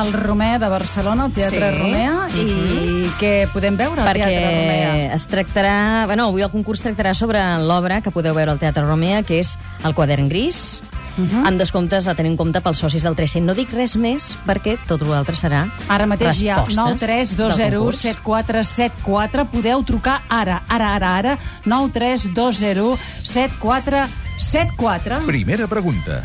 al 0.00 0.12
Romea 0.12 0.58
de 0.58 0.68
Barcelona, 0.68 1.24
al 1.24 1.32
Teatre 1.32 1.70
Sí. 1.72 1.78
Romea, 1.78 2.28
i 2.34 3.10
què 3.20 3.48
podem 3.52 3.76
veure 3.76 4.02
al 4.02 4.12
Teatre 4.12 4.50
Romea? 4.50 4.92
perquè 4.92 5.14
es 5.14 5.26
tractarà... 5.28 6.04
Bueno, 6.06 6.24
avui 6.30 6.42
el 6.42 6.50
concurs 6.50 6.80
tractarà 6.82 7.14
sobre 7.14 7.40
l'obra 7.64 8.00
que 8.02 8.10
podeu 8.10 8.34
veure 8.34 8.50
al 8.52 8.58
Teatre 8.58 8.84
Romea, 8.84 9.22
que 9.22 9.38
és 9.40 9.58
El 9.84 9.94
quadern 9.94 10.28
gris, 10.28 10.82
Mhm. 11.16 11.46
amb 11.48 11.56
descomptes 11.58 12.08
a 12.08 12.14
tenir 12.14 12.30
en 12.32 12.36
compte 12.36 12.60
pels 12.60 12.76
socis 12.76 13.02
del 13.02 13.14
300. 13.16 13.46
No 13.46 13.54
dic 13.56 13.72
res 13.72 13.96
més 13.96 14.36
perquè 14.44 14.76
tot 14.86 15.00
l'altre 15.00 15.34
serà 15.34 15.64
Ara 15.88 16.04
mateix 16.04 16.42
hi 16.42 16.50
ha 16.50 16.56
respostes 16.56 16.76
del 16.76 16.84
93201 17.48 17.78
concurs. 17.78 17.96
7474. 18.02 19.46
Podeu 19.46 19.82
trucar 19.82 20.20
ara, 20.28 20.62
ara, 20.68 20.94
ara, 20.94 21.16
ara. 21.16 21.38
93201 21.64 22.98
7474. 23.22 25.24
Primera 25.24 25.66
pregunta. 25.66 26.20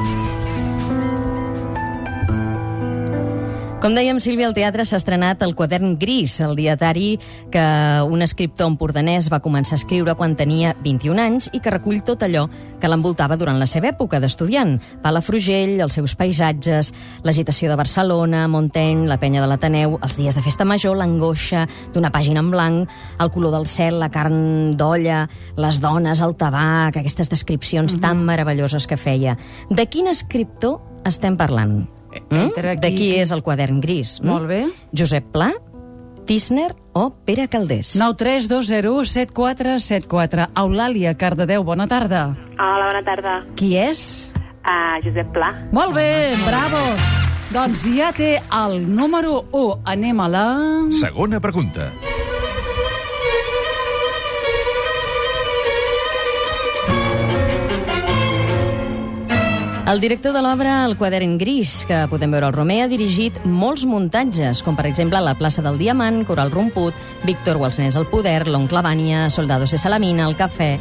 Com 3.81 3.95
dèiem, 3.97 4.19
Sílvia, 4.21 4.45
al 4.45 4.53
teatre 4.53 4.83
s'ha 4.85 4.99
estrenat 4.99 5.41
el 5.41 5.55
quadern 5.57 5.95
gris, 5.97 6.35
el 6.45 6.51
dietari 6.53 7.15
que 7.49 7.61
un 8.05 8.21
escriptor 8.21 8.67
empordanès 8.69 9.25
va 9.33 9.39
començar 9.41 9.73
a 9.73 9.79
escriure 9.79 10.13
quan 10.19 10.35
tenia 10.37 10.75
21 10.83 11.17
anys 11.23 11.47
i 11.49 11.57
que 11.65 11.71
recull 11.73 12.03
tot 12.05 12.21
allò 12.21 12.43
que 12.77 12.91
l'envoltava 12.91 13.39
durant 13.41 13.57
la 13.57 13.65
seva 13.65 13.89
època 13.89 14.19
d'estudiant. 14.21 14.75
Palafrugell, 15.01 15.79
els 15.81 15.97
seus 15.97 16.13
paisatges, 16.13 16.91
l'agitació 17.25 17.71
de 17.71 17.77
Barcelona, 17.79 18.43
Montaigne, 18.53 19.07
la 19.09 19.17
penya 19.17 19.41
de 19.41 19.47
l'Ateneu, 19.49 19.97
els 19.97 20.17
dies 20.19 20.37
de 20.37 20.43
festa 20.45 20.61
major, 20.61 20.93
l'angoixa 20.99 21.63
d'una 21.95 22.11
pàgina 22.13 22.43
en 22.45 22.51
blanc, 22.53 22.93
el 23.17 23.31
color 23.33 23.55
del 23.55 23.65
cel, 23.65 23.97
la 23.97 24.11
carn 24.13 24.75
d'olla, 24.77 25.23
les 25.57 25.81
dones, 25.81 26.21
el 26.21 26.37
tabac, 26.37 27.01
aquestes 27.01 27.33
descripcions 27.33 27.97
tan 27.97 28.21
meravelloses 28.29 28.85
que 28.85 28.99
feia. 29.01 29.33
De 29.73 29.87
quin 29.89 30.13
escriptor 30.13 30.77
estem 31.09 31.33
parlant? 31.33 31.81
Entre 32.29 32.75
Mm? 32.75 32.79
De 32.81 32.89
qui- 32.95 33.15
és 33.19 33.31
el 33.31 33.41
quadern 33.43 33.79
gris? 33.81 34.19
mm? 34.21 34.27
Molt 34.27 34.47
bé. 34.47 34.65
Josep 34.91 35.25
Pla, 35.31 35.51
Tisner 36.25 36.75
o 36.93 37.09
Pere 37.25 37.47
Caldés? 37.47 37.95
93201 37.95 39.05
7474. 39.05 40.49
Eulàlia, 40.55 41.15
Cardedeu, 41.17 41.63
bona 41.63 41.87
tarda. 41.87 42.37
Hola, 42.59 42.85
bona 42.91 43.03
tarda. 43.03 43.43
Qui 43.55 43.75
és? 43.77 44.29
Uh, 44.61 45.01
Josep 45.03 45.31
Pla. 45.33 45.49
Molt 45.71 45.95
bé, 45.95 46.33
bravo. 46.45 46.77
Doncs 47.51 47.83
ja 47.97 48.11
té 48.15 48.37
el 48.53 48.85
número 48.95 49.45
1. 49.51 49.81
Anem 49.83 50.19
a 50.23 50.27
la... 50.29 50.45
Segona 51.01 51.39
pregunta. 51.41 51.89
El 59.91 59.99
director 59.99 60.31
de 60.31 60.39
l'obra 60.39 60.85
El 60.85 60.93
quadern 60.95 61.33
gris, 61.35 61.81
que 61.83 62.05
podem 62.07 62.31
veure 62.31 62.47
al 62.47 62.53
Romer, 62.55 62.77
ha 62.85 62.87
dirigit 62.87 63.41
molts 63.43 63.83
muntatges, 63.83 64.61
com 64.63 64.77
per 64.77 64.85
exemple 64.87 65.19
La 65.19 65.33
plaça 65.35 65.59
del 65.65 65.75
Diamant, 65.81 66.21
Coral 66.23 66.53
Romput, 66.53 66.95
Víctor 67.27 67.59
Walsnés 67.59 67.97
al 67.99 68.07
poder, 68.07 68.45
L'oncle 68.47 68.79
Vània, 68.85 69.25
Soldados 69.29 69.75
de 69.75 69.81
Salamina, 69.81 70.29
El 70.29 70.37
cafè... 70.39 70.77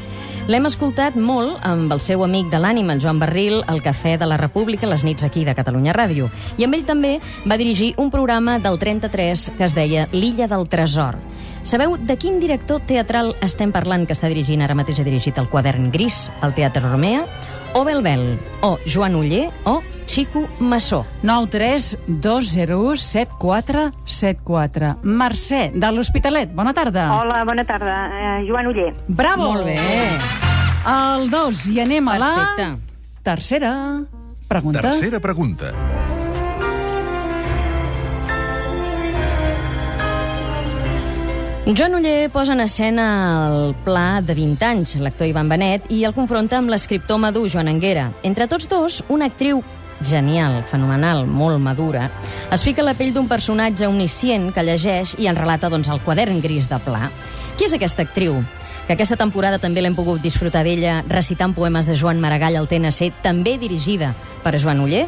L'hem 0.51 0.67
escoltat 0.67 1.19
molt 1.19 1.59
amb 1.67 1.91
el 1.91 2.01
seu 2.03 2.23
amic 2.23 2.49
de 2.55 2.63
l'ànima, 2.63 2.95
el 2.95 3.03
Joan 3.03 3.19
Barril, 3.21 3.61
al 3.71 3.83
Cafè 3.83 4.17
de 4.19 4.27
la 4.27 4.39
República, 4.39 4.89
les 4.89 5.05
nits 5.07 5.27
aquí 5.27 5.45
de 5.45 5.55
Catalunya 5.55 5.93
Ràdio. 5.95 6.31
I 6.59 6.67
amb 6.67 6.75
ell 6.79 6.87
també 6.87 7.17
va 7.47 7.59
dirigir 7.61 7.93
un 8.03 8.11
programa 8.11 8.59
del 8.59 8.79
33 8.79 9.51
que 9.59 9.67
es 9.67 9.77
deia 9.79 10.09
L'illa 10.15 10.49
del 10.51 10.67
tresor. 10.71 11.19
Sabeu 11.63 11.99
de 11.99 12.17
quin 12.17 12.41
director 12.41 12.81
teatral 12.89 13.35
estem 13.45 13.71
parlant 13.71 14.07
que 14.09 14.17
està 14.17 14.31
dirigint, 14.33 14.63
ara 14.65 14.75
mateix 14.75 15.03
ha 15.03 15.07
dirigit 15.07 15.39
el 15.39 15.51
quadern 15.53 15.91
gris 15.93 16.29
al 16.41 16.55
Teatre 16.57 16.87
Romea? 16.89 17.27
O 17.73 17.85
Belbel, 17.85 18.37
o 18.63 18.79
Joan 18.85 19.15
Uller, 19.15 19.53
o 19.65 19.81
Xico 20.07 20.49
Massó. 20.59 21.07
93201 21.23 22.97
7474. 22.97 24.99
Mercè, 25.03 25.71
de 25.75 25.93
l'Hospitalet, 25.93 26.51
bona 26.53 26.75
tarda. 26.75 27.13
Hola, 27.15 27.45
bona 27.47 27.65
tarda. 27.65 28.11
Uh, 28.11 28.43
Joan 28.49 28.67
Uller. 28.73 28.93
Bravo! 29.07 29.53
Molt 29.53 29.65
bé. 29.71 29.79
El 30.91 31.31
2, 31.31 31.67
i 31.71 31.81
anem 31.85 32.09
a 32.09 32.19
la... 32.19 32.35
Perfecte. 32.35 32.67
Tercera 33.23 34.03
pregunta. 34.49 34.81
Tercera 34.81 35.21
pregunta. 35.21 35.73
Joan 41.77 41.95
Uller 41.95 42.31
posa 42.31 42.55
en 42.55 42.61
escena 42.61 43.47
el 43.47 43.75
pla 43.85 44.21
de 44.21 44.35
20 44.35 44.65
anys, 44.65 44.95
l'actor 44.99 45.29
Ivan 45.29 45.49
Benet, 45.49 45.85
i 45.93 46.01
el 46.09 46.15
confronta 46.17 46.57
amb 46.59 46.73
l'escriptor 46.73 47.21
madur 47.23 47.45
Joan 47.53 47.69
Anguera. 47.71 48.09
Entre 48.27 48.49
tots 48.51 48.67
dos, 48.67 48.97
una 49.09 49.29
actriu 49.31 49.61
genial, 50.03 50.65
fenomenal, 50.67 51.27
molt 51.29 51.61
madura, 51.63 52.09
es 52.51 52.65
fica 52.67 52.83
la 52.83 52.97
pell 52.99 53.13
d'un 53.15 53.29
personatge 53.31 53.87
omniscient 53.87 54.49
que 54.57 54.65
llegeix 54.67 55.15
i 55.21 55.29
en 55.31 55.39
relata 55.39 55.71
doncs, 55.71 55.93
el 55.93 56.03
quadern 56.03 56.41
gris 56.43 56.67
de 56.67 56.81
Pla. 56.83 57.07
Qui 57.55 57.69
és 57.69 57.77
aquesta 57.77 58.03
actriu? 58.03 58.41
Que 58.89 58.97
aquesta 58.97 59.21
temporada 59.21 59.63
també 59.63 59.85
l'hem 59.85 59.95
pogut 59.95 60.25
disfrutar 60.25 60.65
d'ella 60.67 61.05
recitant 61.07 61.55
poemes 61.55 61.87
de 61.87 61.95
Joan 61.95 62.19
Maragall 62.25 62.59
al 62.59 62.67
TNC, 62.73 63.13
també 63.23 63.59
dirigida 63.63 64.11
per 64.43 64.59
Joan 64.59 64.83
Uller? 64.83 65.07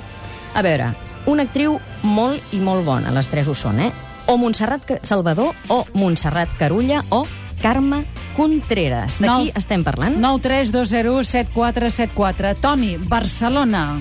A 0.55 0.63
veure, 0.63 0.93
una 1.27 1.49
actriu 1.49 1.81
molt 2.07 2.55
i 2.55 2.63
molt 2.63 2.87
bona, 2.87 3.11
les 3.11 3.33
tres 3.33 3.51
ho 3.51 3.59
són, 3.59 3.83
eh? 3.83 4.12
O 4.27 4.37
Montserrat 4.37 4.83
Salvador, 5.03 5.55
o 5.69 5.87
Montserrat 5.95 6.51
Carulla, 6.59 7.05
o 7.11 7.27
Carme 7.61 8.05
Contreras. 8.37 9.19
De 9.19 9.29
qui 9.29 9.53
estem 9.55 9.83
parlant? 9.85 10.17
93201 10.19 11.25
7474. 11.25 12.55
Toni, 12.61 12.97
Barcelona. 12.99 14.01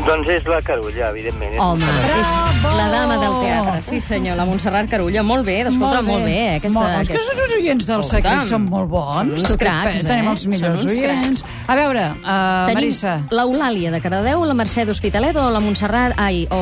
Doncs 0.00 0.28
és 0.32 0.44
la 0.48 0.60
Carulla, 0.64 1.08
evidentment. 1.10 1.52
És 1.52 1.60
Home, 1.60 1.84
Montserrat. 1.84 2.20
és 2.20 2.62
Bravo! 2.62 2.76
la 2.78 2.86
dama 2.88 3.16
del 3.20 3.34
teatre. 3.42 3.82
Sí, 3.84 3.98
senyor, 4.00 4.36
la 4.38 4.44
Montserrat 4.48 4.88
Carulla. 4.88 5.22
Molt 5.26 5.44
bé, 5.44 5.56
escolta, 5.68 6.00
molt 6.02 6.24
bé. 6.24 6.36
eh, 6.38 6.54
Aquesta, 6.56 6.78
molt, 6.80 6.90
és 7.02 7.08
que 7.10 7.14
aquesta... 7.18 7.42
els 7.44 7.54
oients 7.58 7.86
del 7.90 8.00
Escolta'm, 8.00 8.22
secret 8.40 8.48
són 8.48 8.64
molt 8.70 8.88
bons. 8.88 9.34
són 9.42 9.50
uns 9.50 9.56
cracs? 9.60 10.06
Tenim 10.08 10.26
eh? 10.26 10.30
els 10.30 10.46
millors 10.46 10.86
oients. 10.86 11.44
A 11.66 11.76
veure, 11.76 12.04
uh, 12.16 12.66
Tenim 12.70 12.74
Marissa. 12.80 13.16
l'Eulàlia 13.30 13.90
de 13.92 14.00
Cardedeu, 14.00 14.44
la 14.48 14.54
Mercè 14.54 14.86
d'Hospitalet 14.88 15.36
o 15.36 15.48
la 15.50 15.60
Montserrat... 15.60 16.14
Ai, 16.16 16.46
o... 16.50 16.60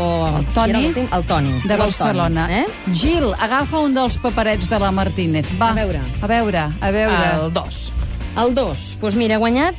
Toni, 0.55 0.71
era 0.75 0.81
l'últim? 0.81 1.07
El 1.13 1.25
Toni. 1.25 1.55
De 1.65 1.75
el 1.75 1.79
Barcelona. 1.85 2.47
Toni, 2.49 2.59
eh? 2.65 2.93
Gil, 2.93 3.31
agafa 3.39 3.79
un 3.79 3.95
dels 3.95 4.19
paperets 4.19 4.69
de 4.69 4.79
la 4.83 4.91
Martínez. 4.91 5.47
Va, 5.61 5.71
A 5.71 5.75
veure. 5.79 6.01
A 6.23 6.27
veure, 6.27 6.67
a 6.81 6.91
veure. 6.91 7.27
El 7.45 7.53
2. 7.53 7.93
El 8.39 8.55
2. 8.55 8.65
Doncs 8.67 8.97
pues 9.01 9.15
mira, 9.15 9.37
ha 9.37 9.39
guanyat 9.39 9.75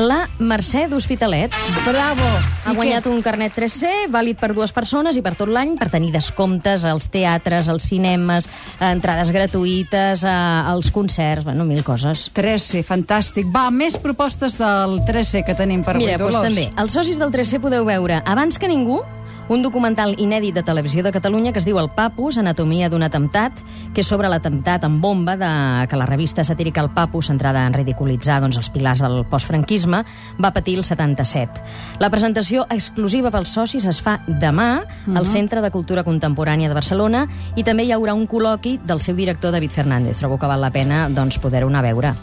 la 0.00 0.24
Mercè 0.40 0.86
d'Hospitalet. 0.88 1.52
Bravo. 1.84 2.26
Ha 2.64 2.72
I 2.72 2.76
guanyat 2.76 3.04
què? 3.04 3.12
un 3.12 3.20
carnet 3.24 3.54
3C, 3.56 3.90
vàlid 4.12 4.40
per 4.40 4.52
dues 4.56 4.72
persones 4.72 5.16
i 5.18 5.22
per 5.22 5.34
tot 5.38 5.50
l'any, 5.52 5.76
per 5.80 5.90
tenir 5.92 6.10
descomptes 6.14 6.84
als 6.88 7.10
teatres, 7.12 7.68
als 7.68 7.86
cinemes, 7.90 8.48
entrades 8.80 9.30
gratuïtes, 9.34 10.24
als 10.24 10.90
concerts, 10.94 11.44
bueno, 11.44 11.64
mil 11.68 11.84
coses. 11.84 12.30
3C, 12.34 12.82
fantàstic. 12.86 13.48
Va, 13.52 13.68
més 13.70 13.98
propostes 14.00 14.56
del 14.60 15.00
3C 15.06 15.44
que 15.46 15.54
tenim 15.58 15.84
per 15.84 15.96
Mira, 16.00 16.16
avui, 16.16 16.26
doncs 16.26 16.40
Dolors. 16.40 16.54
també, 16.54 16.82
els 16.82 16.96
socis 16.96 17.20
del 17.20 17.32
3C 17.34 17.60
podeu 17.60 17.84
veure, 17.84 18.22
abans 18.24 18.58
que 18.58 18.68
ningú, 18.68 19.02
un 19.50 19.62
documental 19.66 20.14
inèdit 20.22 20.54
de 20.54 20.62
Televisió 20.62 21.02
de 21.02 21.10
Catalunya 21.10 21.50
que 21.52 21.58
es 21.58 21.66
diu 21.66 21.80
El 21.80 21.88
Papus, 21.90 22.38
Anatomia 22.38 22.88
d'un 22.88 23.02
atemptat, 23.02 23.58
que 23.92 24.04
és 24.04 24.06
sobre 24.06 24.30
l'atemptat 24.30 24.84
en 24.86 25.00
bomba 25.02 25.34
de, 25.36 25.50
que 25.90 25.98
la 25.98 26.06
revista 26.06 26.44
satírica 26.46 26.84
El 26.84 26.92
Papus, 26.94 27.26
centrada 27.32 27.64
en 27.66 27.74
ridiculitzar 27.74 28.38
doncs, 28.44 28.60
els 28.60 28.70
pilars 28.70 29.02
del 29.02 29.24
postfranquisme, 29.26 30.04
va 30.38 30.52
patir 30.54 30.76
el 30.78 30.84
77. 30.86 31.64
La 31.98 32.12
presentació 32.14 32.68
exclusiva 32.70 33.32
pels 33.34 33.50
socis 33.58 33.88
es 33.90 33.98
fa 33.98 34.20
demà 34.28 34.84
al 35.10 35.26
Centre 35.26 35.64
de 35.64 35.72
Cultura 35.74 36.06
Contemporània 36.06 36.70
de 36.70 36.78
Barcelona 36.78 37.26
i 37.58 37.66
també 37.66 37.88
hi 37.88 37.92
haurà 37.96 38.14
un 38.14 38.28
col·loqui 38.30 38.78
del 38.86 39.02
seu 39.02 39.18
director 39.18 39.50
David 39.50 39.74
Fernández. 39.74 40.22
Trobo 40.22 40.38
que 40.38 40.46
val 40.46 40.62
la 40.62 40.70
pena 40.70 41.08
doncs, 41.10 41.42
poder-ho 41.42 41.66
anar 41.74 41.82
a 41.82 41.88
veure. 41.90 42.14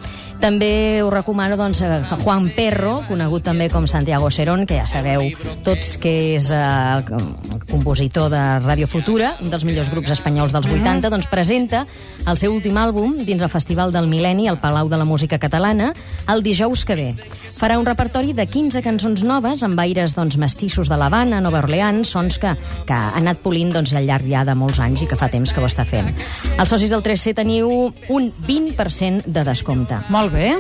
També 0.42 1.02
us 1.02 1.12
recomano 1.12 1.58
doncs, 1.58 1.82
a 1.82 2.18
Juan 2.22 2.50
Perro, 2.56 3.02
conegut 3.08 3.46
també 3.48 3.70
com 3.74 3.88
Santiago 3.90 4.30
Serón, 4.32 4.66
que 4.70 4.78
ja 4.78 4.86
sabeu 4.90 5.26
tots 5.66 5.96
que 6.02 6.14
és 6.36 6.52
eh, 6.54 6.60
el 6.60 7.66
compositor 7.70 8.30
de 8.34 8.44
Ràdio 8.62 8.88
Futura, 8.92 9.34
un 9.42 9.50
dels 9.54 9.66
millors 9.68 9.90
grups 9.94 10.14
espanyols 10.14 10.54
dels 10.54 10.70
80, 10.70 11.10
doncs 11.14 11.30
presenta 11.32 11.86
el 12.28 12.38
seu 12.38 12.54
últim 12.54 12.78
àlbum 12.78 13.16
dins 13.26 13.42
el 13.42 13.52
Festival 13.52 13.94
del 13.96 14.10
Mil·lenni 14.12 14.48
al 14.52 14.62
Palau 14.62 14.90
de 14.92 15.00
la 15.00 15.10
Música 15.10 15.40
Catalana 15.42 15.94
el 16.30 16.44
dijous 16.46 16.86
que 16.86 16.96
ve. 17.00 17.10
Farà 17.58 17.80
un 17.80 17.88
repertori 17.88 18.36
de 18.38 18.46
15 18.46 18.84
cançons 18.86 19.24
noves 19.26 19.64
amb 19.66 19.80
aires 19.82 20.14
doncs, 20.14 20.38
mestissos 20.38 20.92
de 20.92 20.98
l'Havana, 21.00 21.40
Nova 21.42 21.64
Orleans, 21.64 22.12
sons 22.14 22.38
que, 22.38 22.52
que 22.86 22.94
ha 22.94 23.16
anat 23.18 23.42
polint 23.42 23.72
doncs, 23.74 23.96
al 23.98 24.06
llarg 24.06 24.28
ja 24.30 24.44
de 24.46 24.54
molts 24.54 24.78
anys 24.84 25.02
i 25.02 25.08
que 25.10 25.18
fa 25.18 25.30
temps 25.34 25.50
que 25.54 25.64
ho 25.64 25.66
està 25.66 25.82
fent. 25.88 26.12
Els 26.54 26.70
socis 26.70 26.94
del 26.94 27.02
3C 27.02 27.34
teniu 27.40 27.72
un 28.14 28.30
20% 28.30 29.26
de 29.26 29.46
descompte. 29.48 29.98
Molt 30.14 30.27
bé. 30.32 30.56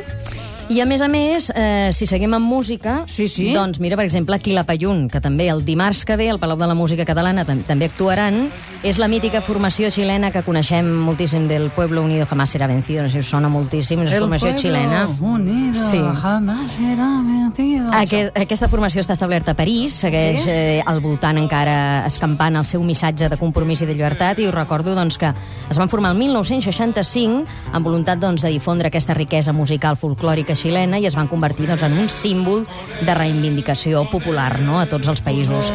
I 0.69 0.81
a 0.81 0.85
més 0.85 0.99
a 0.99 1.07
més, 1.07 1.45
eh, 1.55 1.93
si 1.95 2.05
seguim 2.05 2.33
amb 2.35 2.45
música, 2.45 3.05
Sí, 3.07 3.29
sí. 3.29 3.53
doncs 3.53 3.79
mira, 3.79 3.95
per 3.95 4.03
exemple, 4.03 4.37
Quilapayún, 4.37 5.07
que 5.07 5.21
també 5.21 5.47
el 5.47 5.63
dimarts 5.63 6.03
que 6.03 6.17
ve 6.17 6.29
al 6.29 6.39
Palau 6.39 6.57
de 6.57 6.67
la 6.67 6.73
Música 6.75 7.05
Catalana 7.05 7.45
tam 7.45 7.61
també 7.63 7.85
actuaran, 7.85 8.49
és 8.83 8.97
la 8.99 9.07
mítica 9.07 9.39
formació 9.39 9.87
xilena 9.89 10.29
que 10.29 10.43
coneixem 10.43 10.85
moltíssim 11.05 11.47
del 11.47 11.69
Pueblo 11.69 12.03
Unido 12.03 12.25
Jamás 12.25 12.49
Será 12.49 12.67
Vencido, 12.67 13.03
no 13.03 13.09
sé 13.09 13.23
si 13.23 13.29
sona 13.29 13.47
moltíssim, 13.47 14.01
és 14.03 14.11
formació 14.19 14.57
xilena. 14.57 15.07
unido 15.21 15.71
Sí. 15.73 15.99
jamás 16.21 16.69
será 16.73 17.21
vencido. 17.23 17.89
Aquest, 17.93 18.37
aquesta 18.37 18.67
formació 18.67 18.99
està 18.99 19.13
establerta 19.13 19.51
a 19.51 19.55
París, 19.55 19.93
segueix 19.93 20.41
Sí? 20.43 20.49
eh, 20.49 20.83
al 20.85 20.99
voltant 20.99 21.37
encara 21.37 22.05
escampant 22.05 22.57
el 22.57 22.65
seu 22.65 22.83
missatge 22.83 23.29
de 23.29 23.37
compromís 23.37 23.81
i 23.83 23.85
de 23.85 23.93
llibertat, 23.95 24.37
i 24.39 24.47
us 24.47 24.53
recordo 24.53 24.95
doncs, 24.95 25.17
que 25.17 25.31
es 25.69 25.77
van 25.77 25.89
formar 25.89 26.11
el 26.13 26.19
1965 26.21 27.45
amb 27.73 27.85
voluntat 27.85 28.19
doncs, 28.19 28.41
de 28.43 28.51
difondre 28.53 28.91
aquesta 28.91 29.15
riquesa 29.17 29.53
musical 29.53 29.97
folclòrica 29.99 30.55
xilena 30.55 30.99
i 30.99 31.07
es 31.09 31.15
van 31.17 31.27
convertir 31.27 31.67
doncs, 31.67 31.83
en 31.83 31.97
un 31.97 32.09
símbol 32.09 32.65
de 33.01 33.15
reivindicació 33.15 34.05
popular 34.11 34.59
no? 34.61 34.79
a 34.79 34.87
tots 34.87 35.07
els 35.07 35.23
països. 35.23 35.71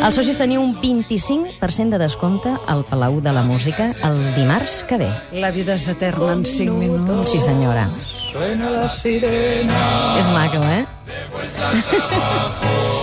Els 0.00 0.16
socis 0.16 0.38
teniu 0.40 0.62
un 0.64 0.72
25% 0.80 1.92
de 1.92 1.98
descompte 2.00 2.54
al 2.72 2.86
Palau 2.88 3.18
de 3.20 3.34
la 3.36 3.42
Música 3.44 3.90
el 4.08 4.22
dimarts 4.34 4.80
que 4.88 4.96
ve. 4.96 5.10
La 5.42 5.50
vida 5.52 5.76
és 5.76 5.88
eterna 5.92 6.32
en 6.38 6.46
5 6.48 6.78
minuts. 6.80 7.28
Sí, 7.28 7.42
senyora. 7.44 7.84
És 10.16 10.32
maco, 10.32 10.64
eh? 10.72 10.86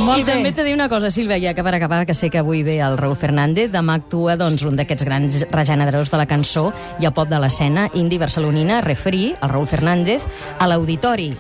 Molt 0.08 0.22
I 0.22 0.26
també 0.28 0.52
t'he 0.54 0.62
de 0.62 0.70
dir 0.70 0.76
una 0.76 0.88
cosa, 0.88 1.10
Sílvia, 1.12 1.40
ja 1.42 1.54
que 1.56 1.64
per 1.66 1.74
acabar, 1.76 2.06
que 2.08 2.16
sé 2.16 2.30
que 2.32 2.40
avui 2.40 2.64
ve 2.64 2.78
el 2.84 2.98
Raül 3.00 3.18
Fernández, 3.20 3.72
demà 3.74 3.98
actua 4.00 4.38
doncs, 4.40 4.64
un 4.68 4.78
d'aquests 4.80 5.08
grans 5.08 5.42
regeneradors 5.52 6.12
de 6.14 6.22
la 6.22 6.28
cançó 6.30 6.70
i 7.02 7.10
el 7.10 7.16
pop 7.16 7.28
de 7.28 7.40
l'escena 7.44 7.88
indi 7.94 8.20
barcelonina, 8.22 8.80
Refri, 8.86 9.34
el 9.36 9.52
Raül 9.52 9.68
Fernández, 9.68 10.28
a 10.60 10.68
l'Auditori. 10.70 11.32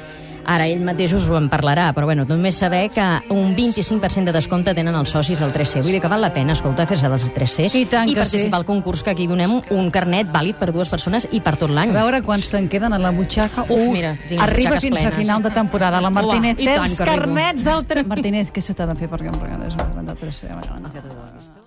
Ara 0.47 0.67
ell 0.71 0.83
mateix 0.87 1.11
us 1.17 1.25
ho 1.27 1.35
en 1.35 1.49
parlarà, 1.51 1.89
però 1.95 2.07
bueno, 2.07 2.23
només 2.27 2.55
saber 2.55 2.85
que 2.93 3.03
un 3.35 3.51
25% 3.55 4.31
de 4.31 4.35
descompte 4.35 4.73
tenen 4.77 4.95
els 4.95 5.11
socis 5.11 5.41
del 5.43 5.51
3C. 5.51 5.81
Vull 5.83 5.97
dir 5.97 6.01
que 6.03 6.11
val 6.11 6.23
la 6.23 6.31
pena, 6.33 6.55
escolta, 6.55 6.85
fer-se 6.87 7.09
dels 7.11 7.27
3C 7.35 7.67
I 7.75 7.83
tant 7.91 8.07
i 8.07 8.15
participar 8.15 8.55
sí. 8.55 8.61
al 8.61 8.65
concurs 8.69 9.03
que 9.03 9.11
aquí 9.11 9.27
donem 9.27 9.57
un 9.75 9.91
carnet 9.91 10.31
vàlid 10.31 10.55
per 10.55 10.71
dues 10.71 10.89
persones 10.89 11.27
i 11.35 11.43
per 11.43 11.57
tot 11.59 11.73
l'any. 11.75 11.91
A 11.91 11.99
veure 11.99 12.23
quants 12.23 12.51
te'n 12.53 12.71
queden 12.71 12.95
a 12.95 13.01
la 13.01 13.11
butxaca. 13.11 13.67
Uf, 13.67 13.75
U. 13.89 13.91
mira, 13.91 14.15
tinc 14.29 14.41
Arriba 14.47 14.79
fins 14.79 15.01
a 15.01 15.11
plenes. 15.11 15.19
final 15.19 15.43
de 15.43 15.51
temporada. 15.51 16.01
La 16.01 16.09
Martínez 16.09 16.55
Uah, 16.55 16.63
té 16.63 16.73
tant 16.73 16.87
els 16.87 16.97
carnets 17.11 17.67
del... 17.67 17.85
Martínez, 18.07 18.51
què 18.55 18.63
se 18.63 18.73
t'ha 18.77 18.87
de 18.87 18.95
fer 18.95 19.11
perquè 19.11 19.33
em 19.33 19.39
regalés 19.41 19.75
un 19.75 19.83
carnet 19.83 20.13
del 20.13 20.19
3C? 20.23 21.65